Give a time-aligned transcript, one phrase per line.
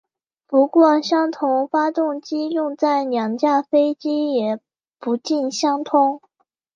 [0.47, 4.59] 不过相同发动机用在两架飞机也
[4.97, 6.19] 不尽相通。